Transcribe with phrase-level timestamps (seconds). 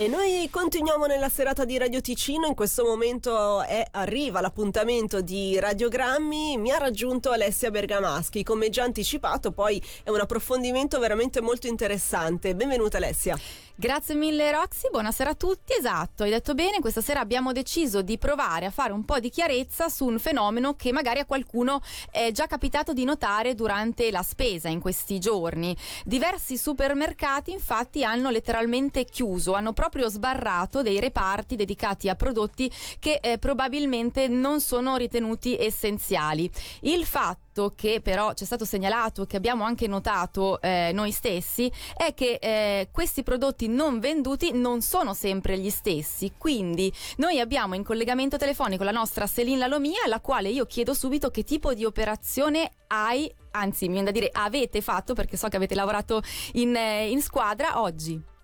[0.00, 5.58] E noi continuiamo nella serata di Radio Ticino, in questo momento è, arriva l'appuntamento di
[5.58, 11.66] Radiogrammi, mi ha raggiunto Alessia Bergamaschi, come già anticipato poi è un approfondimento veramente molto
[11.66, 12.54] interessante.
[12.54, 13.36] Benvenuta Alessia.
[13.80, 15.72] Grazie mille Roxy, buonasera a tutti.
[15.72, 19.30] Esatto, hai detto bene, questa sera abbiamo deciso di provare a fare un po' di
[19.30, 21.80] chiarezza su un fenomeno che magari a qualcuno
[22.10, 25.76] è già capitato di notare durante la spesa in questi giorni.
[26.04, 33.18] Diversi supermercati infatti hanno letteralmente chiuso, hanno proprio sbarrato dei reparti dedicati a prodotti che
[33.22, 36.50] eh, probabilmente non sono ritenuti essenziali.
[36.80, 41.10] Il fatto fatto che però ci è stato segnalato, che abbiamo anche notato eh, noi
[41.10, 46.32] stessi, è che eh, questi prodotti non venduti non sono sempre gli stessi.
[46.38, 51.30] Quindi noi abbiamo in collegamento telefonico la nostra Selin Lalomia, alla quale io chiedo subito
[51.30, 55.56] che tipo di operazione hai, anzi mi viene da dire avete fatto, perché so che
[55.56, 58.36] avete lavorato in, eh, in squadra oggi.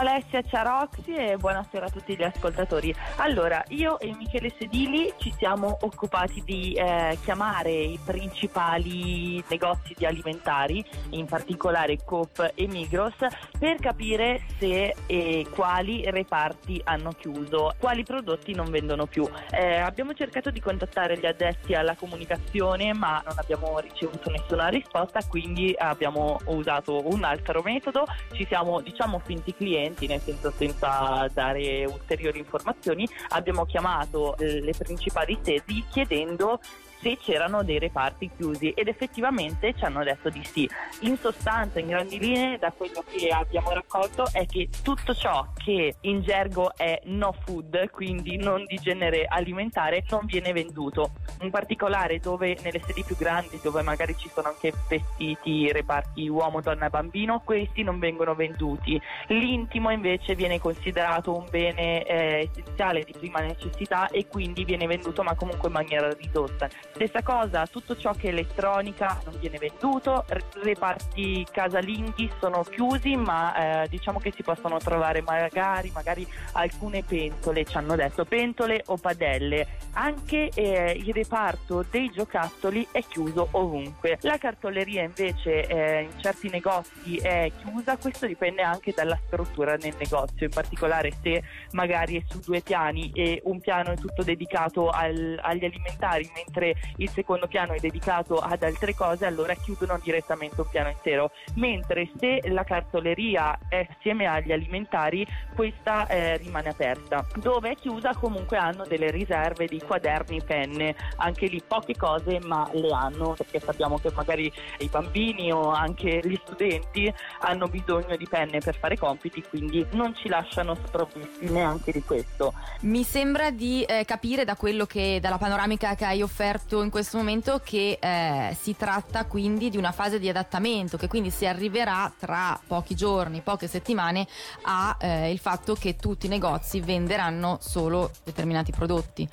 [0.00, 2.94] Alessia, ciao Roxy e buonasera a tutti gli ascoltatori.
[3.16, 10.06] Allora, io e Michele Sedili ci siamo occupati di eh, chiamare i principali negozi di
[10.06, 13.12] alimentari, in particolare Coop e Migros,
[13.58, 19.28] per capire se e quali reparti hanno chiuso, quali prodotti non vendono più.
[19.50, 25.20] Eh, abbiamo cercato di contattare gli addetti alla comunicazione, ma non abbiamo ricevuto nessuna risposta,
[25.28, 31.28] quindi abbiamo usato un altro metodo, ci siamo diciamo finti clienti clienti, nel senso senza
[31.32, 36.60] dare ulteriori informazioni, abbiamo chiamato eh, le principali sedi chiedendo
[37.00, 40.68] se c'erano dei reparti chiusi ed effettivamente ci hanno detto di sì.
[41.00, 45.96] In sostanza, in grandi linee, da quello che abbiamo raccolto è che tutto ciò che
[46.02, 51.12] in gergo è no food, quindi non di genere alimentare, non viene venduto.
[51.40, 56.60] In particolare dove nelle sedi più grandi, dove magari ci sono anche vestiti, reparti uomo,
[56.60, 59.00] donna, bambino, questi non vengono venduti.
[59.28, 65.22] L'intimo invece viene considerato un bene eh, essenziale di prima necessità e quindi viene venduto
[65.22, 66.68] ma comunque in maniera ridotta.
[66.92, 70.24] Stessa cosa, tutto ciò che è elettronica non viene venduto,
[70.62, 77.64] reparti casalinghi sono chiusi, ma eh, diciamo che si possono trovare magari, magari, alcune pentole,
[77.64, 79.78] ci hanno detto pentole o padelle.
[79.92, 84.18] Anche eh, il reparto dei giocattoli è chiuso ovunque.
[84.22, 89.94] La cartoleria invece eh, in certi negozi è chiusa, questo dipende anche dalla struttura nel
[89.96, 94.90] negozio, in particolare se magari è su due piani e un piano è tutto dedicato
[94.90, 100.60] al, agli alimentari, mentre il secondo piano è dedicato ad altre cose, allora chiudono direttamente
[100.60, 101.30] un piano intero.
[101.54, 107.24] Mentre se la cartoleria è assieme agli alimentari, questa eh, rimane aperta.
[107.36, 112.68] Dove è chiusa comunque hanno delle riserve di quaderni, penne, anche lì poche cose ma
[112.72, 118.26] le hanno perché sappiamo che magari i bambini o anche gli studenti hanno bisogno di
[118.28, 122.54] penne per fare compiti, quindi non ci lasciano sprovvisti neanche di questo.
[122.82, 127.16] Mi sembra di eh, capire da quello che dalla panoramica che hai offerto in questo
[127.16, 132.12] momento che eh, si tratta quindi di una fase di adattamento, che quindi si arriverà
[132.16, 134.26] tra pochi giorni, poche settimane
[134.62, 139.28] al eh, fatto che tutti i negozi venderanno solo determinati prodotti.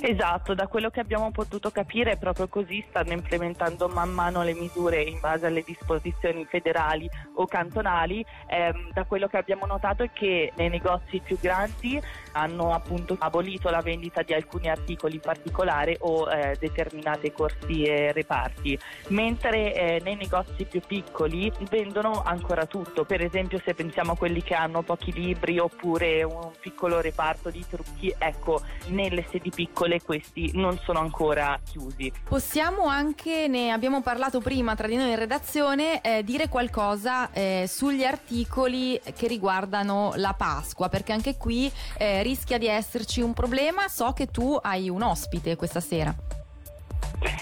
[0.00, 4.54] Esatto, da quello che abbiamo potuto capire è proprio così, stanno implementando man mano le
[4.54, 8.24] misure in base alle disposizioni federali o cantonali.
[8.46, 12.00] Eh, da quello che abbiamo notato è che nei negozi più grandi
[12.32, 18.12] hanno appunto abolito la vendita di alcuni articoli in particolare o eh, determinate corsie e
[18.12, 18.78] reparti,
[19.08, 24.42] mentre eh, nei negozi più piccoli vendono ancora tutto, per esempio se pensiamo a quelli
[24.42, 30.50] che hanno pochi libri oppure un piccolo reparto di trucchi, ecco, nelle sedi piccole questi
[30.54, 32.12] non sono ancora chiusi.
[32.24, 37.64] Possiamo anche, ne abbiamo parlato prima tra di noi in redazione, eh, dire qualcosa eh,
[37.66, 43.88] sugli articoli che riguardano la Pasqua, perché anche qui eh, rischia di esserci un problema.
[43.88, 46.14] So che tu hai un ospite questa sera.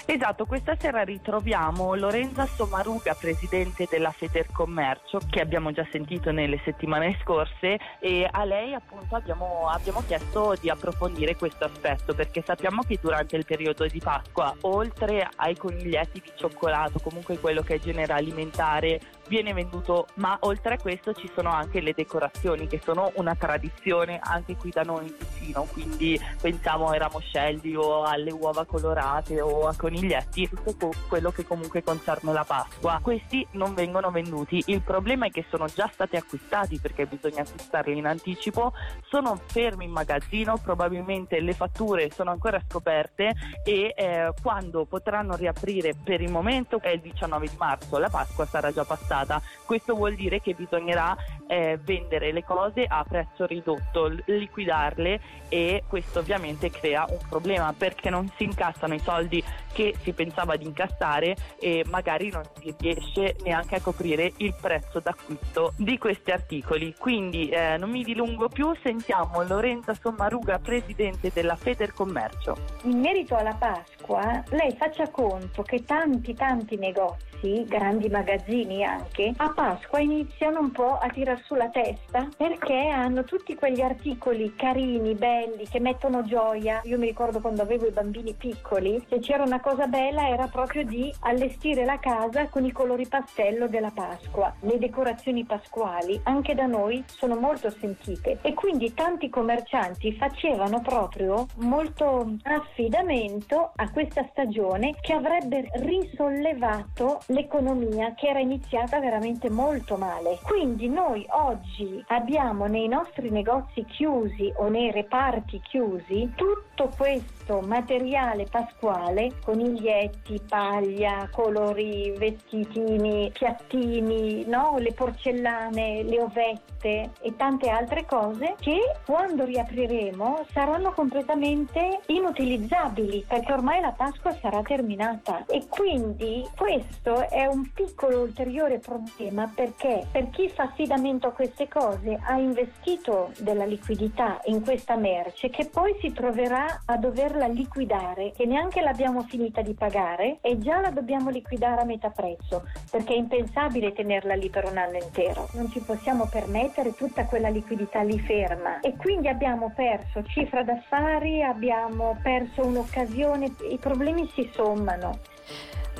[0.09, 7.17] Esatto, questa sera ritroviamo Lorenza Sommaruga, presidente della Federcommercio, che abbiamo già sentito nelle settimane
[7.21, 12.97] scorse e a lei appunto abbiamo, abbiamo chiesto di approfondire questo aspetto perché sappiamo che
[13.01, 18.13] durante il periodo di Pasqua, oltre ai coniglietti di cioccolato, comunque quello che è genere
[18.13, 23.35] alimentare, viene venduto, ma oltre a questo ci sono anche le decorazioni che sono una
[23.35, 29.41] tradizione anche qui da noi in Ticino, quindi pensiamo ai ramoscelli o alle uova colorate
[29.41, 32.99] o a coniglietti, tutto quello che comunque concerne la Pasqua.
[33.01, 37.97] Questi non vengono venduti, il problema è che sono già stati acquistati perché bisogna acquistarli
[37.97, 38.73] in anticipo,
[39.07, 43.33] sono fermi in magazzino, probabilmente le fatture sono ancora scoperte
[43.63, 48.45] e eh, quando potranno riaprire per il momento è il 19 di marzo, la Pasqua
[48.45, 49.41] sarà già passata incassata.
[49.65, 51.15] Questo vuol dire che bisognerà
[51.47, 55.19] eh, vendere le cose a prezzo ridotto, liquidarle
[55.49, 59.43] e questo ovviamente crea un problema perché non si incassano i soldi
[59.73, 64.99] che si pensava di incassare e magari non si riesce neanche a coprire il prezzo
[64.99, 66.95] d'acquisto di questi articoli.
[66.97, 72.57] Quindi eh, non mi dilungo più, sentiamo Lorenza Sommaruga, presidente della Federcommercio.
[72.83, 79.06] In merito alla Pasqua, lei faccia conto che tanti tanti negozi, grandi magazzini anche,
[79.37, 84.53] a Pasqua iniziano un po' a tirar su la testa perché hanno tutti quegli articoli
[84.55, 86.81] carini, belli, che mettono gioia.
[86.83, 90.83] Io mi ricordo quando avevo i bambini piccoli, se c'era una cosa bella era proprio
[90.83, 94.53] di allestire la casa con i colori pastello della Pasqua.
[94.61, 101.45] Le decorazioni pasquali anche da noi sono molto sentite e quindi tanti commercianti facevano proprio
[101.57, 110.39] molto affidamento a questa stagione che avrebbe risollevato l'economia che era iniziata veramente molto male.
[110.43, 118.45] Quindi noi oggi abbiamo nei nostri negozi chiusi o nei reparti chiusi tutto questo materiale
[118.49, 124.75] pasquale con coniglietti, paglia, colori, vestitini, piattini, no?
[124.77, 133.51] le porcellane, le ovette e tante altre cose che quando riapriremo saranno completamente inutilizzabili perché
[133.51, 140.29] ormai la Pasqua sarà terminata e quindi questo è un piccolo ulteriore problema perché per
[140.29, 145.97] chi fa affidamento a queste cose ha investito della liquidità in questa merce che poi
[145.99, 146.97] si troverà a
[147.37, 151.85] doverla liquidare che neanche l'abbiamo finita finita di pagare e già la dobbiamo liquidare a
[151.85, 155.47] metà prezzo perché è impensabile tenerla lì per un anno intero.
[155.53, 161.43] Non ci possiamo permettere tutta quella liquidità lì ferma e quindi abbiamo perso cifra d'affari,
[161.43, 165.19] abbiamo perso un'occasione, i problemi si sommano.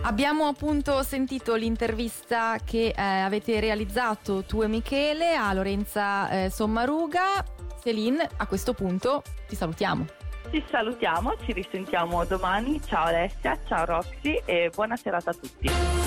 [0.02, 7.44] Abbiamo appunto sentito l'intervista che eh, avete realizzato tu e Michele a Lorenza eh, Sommaruga.
[7.84, 10.17] Celine, a questo punto ti salutiamo.
[10.50, 12.82] Ci salutiamo, ci risentiamo domani.
[12.82, 16.07] Ciao Alessia, ciao Roxy e buona serata a tutti.